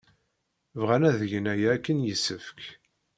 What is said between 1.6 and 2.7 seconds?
akken yessefk.